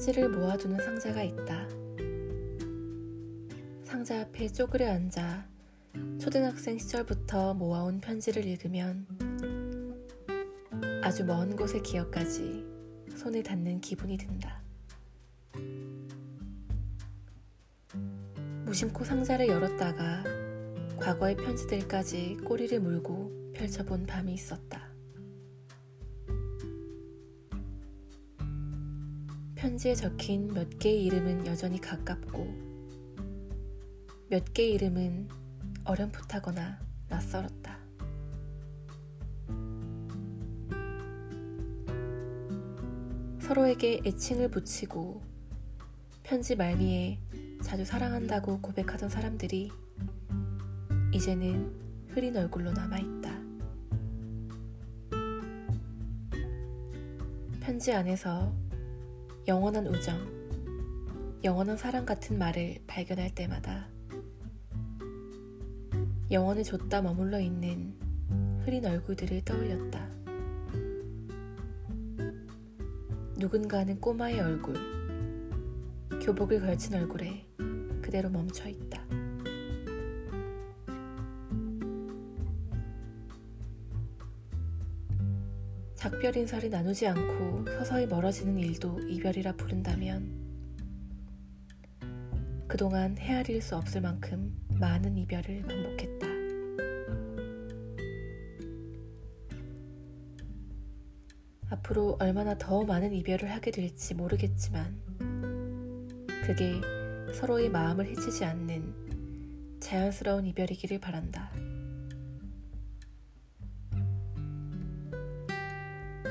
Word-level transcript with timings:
편지를 0.00 0.30
모아두는 0.30 0.82
상자가 0.82 1.22
있다. 1.22 1.68
상자 3.84 4.22
앞에 4.22 4.48
쪼그려 4.48 4.90
앉아 4.90 5.46
초등학생 6.18 6.78
시절부터 6.78 7.52
모아온 7.52 8.00
편지를 8.00 8.46
읽으면 8.46 9.06
아주 11.02 11.22
먼 11.26 11.54
곳의 11.54 11.82
기억까지 11.82 12.64
손에 13.14 13.42
닿는 13.42 13.82
기분이 13.82 14.16
든다. 14.16 14.62
무심코 18.64 19.04
상자를 19.04 19.48
열었다가 19.48 20.24
과거의 20.98 21.36
편지들까지 21.36 22.38
꼬리를 22.42 22.80
물고 22.80 23.52
펼쳐본 23.52 24.06
밤이 24.06 24.32
있었다. 24.32 24.89
편지에 29.60 29.94
적힌 29.94 30.48
몇 30.54 30.78
개의 30.78 31.04
이름은 31.04 31.46
여전히 31.46 31.78
가깝고 31.78 32.48
몇 34.30 34.54
개의 34.54 34.72
이름은 34.72 35.28
어렴풋하거나 35.84 36.80
낯설었다. 37.10 37.78
서로에게 43.40 44.00
애칭을 44.06 44.50
붙이고 44.50 45.20
편지 46.22 46.56
말미에 46.56 47.18
자주 47.62 47.84
사랑한다고 47.84 48.62
고백하던 48.62 49.10
사람들이 49.10 49.70
이제는 51.12 52.08
흐린 52.08 52.34
얼굴로 52.34 52.72
남아있다. 52.72 53.38
편지 57.60 57.92
안에서 57.92 58.69
영원한 59.48 59.86
우정, 59.86 60.18
영원한 61.42 61.76
사랑 61.78 62.04
같은 62.04 62.38
말을 62.38 62.76
발견할 62.86 63.34
때마다 63.34 63.88
영원에 66.30 66.62
줬다 66.62 67.00
머물러 67.00 67.40
있는 67.40 67.94
흐린 68.64 68.84
얼굴들을 68.84 69.42
떠올렸다. 69.44 70.08
누군가는 73.36 73.98
꼬마의 73.98 74.40
얼굴, 74.40 74.74
교복을 76.22 76.60
걸친 76.60 76.94
얼굴에 76.94 77.46
그대로 78.02 78.28
멈춰 78.28 78.68
있다. 78.68 79.19
작별 86.00 86.34
인사를 86.34 86.70
나누지 86.70 87.06
않고 87.08 87.66
서서히 87.76 88.06
멀어지는 88.06 88.56
일도 88.56 89.00
이별이라 89.00 89.52
부른다면 89.52 90.30
그동안 92.66 93.18
헤아릴 93.18 93.60
수 93.60 93.76
없을 93.76 94.00
만큼 94.00 94.56
많은 94.80 95.18
이별을 95.18 95.60
반복했다. 95.60 96.26
앞으로 101.68 102.16
얼마나 102.18 102.56
더 102.56 102.82
많은 102.82 103.12
이별을 103.12 103.50
하게 103.50 103.70
될지 103.70 104.14
모르겠지만 104.14 104.98
그게 106.46 106.80
서로의 107.34 107.68
마음을 107.68 108.06
해치지 108.06 108.46
않는 108.46 109.78
자연스러운 109.80 110.46
이별이기를 110.46 110.98
바란다. 110.98 111.50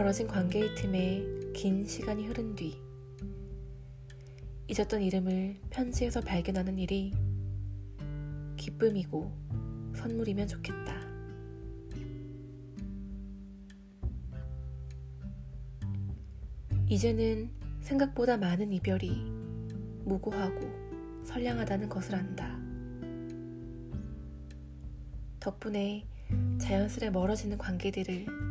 벌어진 0.00 0.26
관계의 0.26 0.74
틈에 0.76 1.22
긴 1.52 1.86
시간이 1.86 2.26
흐른 2.26 2.54
뒤 2.56 2.80
잊었던 4.66 5.02
이름을 5.02 5.58
편지에서 5.68 6.22
발견하는 6.22 6.78
일이 6.78 7.12
기쁨이고 8.56 9.30
선물이면 9.94 10.48
좋겠다. 10.48 10.94
이제는 16.86 17.50
생각보다 17.82 18.38
많은 18.38 18.72
이별이 18.72 19.10
무고하고 20.06 21.24
선량하다는 21.24 21.90
것을 21.90 22.14
안다. 22.14 22.58
덕분에 25.40 26.06
자연스레 26.58 27.10
멀어지는 27.10 27.58
관계들을 27.58 28.49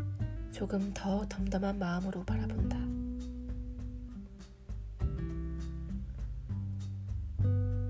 조금 0.51 0.93
더 0.93 1.25
덤덤한 1.29 1.79
마음으로 1.79 2.23
바라본다. 2.25 2.77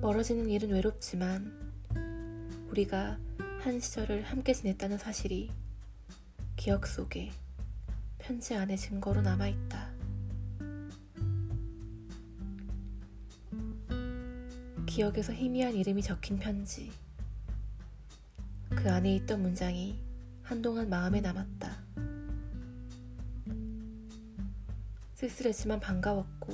멀어지는 0.01 0.49
일은 0.49 0.69
외롭지만 0.69 1.71
우리가 2.69 3.17
한 3.59 3.79
시절을 3.79 4.23
함께 4.23 4.53
지냈다는 4.53 4.97
사실이 4.97 5.51
기억 6.55 6.87
속에 6.87 7.31
편지 8.17 8.55
안에 8.55 8.75
증거로 8.75 9.21
남아있다. 9.21 9.89
기억에서 14.85 15.33
희미한 15.33 15.75
이름이 15.75 16.01
적힌 16.01 16.39
편지. 16.39 16.91
그 18.69 18.89
안에 18.91 19.15
있던 19.15 19.41
문장이 19.41 19.99
한동안 20.41 20.89
마음에 20.89 21.21
남았다. 21.21 21.83
쓸쓸했지만 25.19 25.81
반가웠고, 25.81 26.53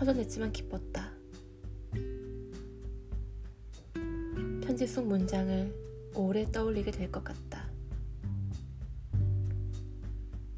허전했지만 0.00 0.50
기뻤다. 0.50 1.12
편지 4.60 4.88
속 4.88 5.06
문장을 5.06 6.10
오래 6.16 6.50
떠올리게 6.50 6.90
될 6.90 7.12
것 7.12 7.22
같다. 7.22 7.70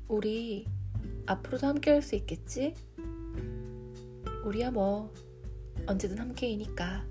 우리 0.08 0.66
앞으로도 1.26 1.66
함께 1.66 1.90
할 1.90 2.00
수 2.00 2.14
있겠지? 2.14 2.74
우리야 4.46 4.70
뭐 4.70 5.12
언제든 5.86 6.18
함께이니까. 6.18 7.04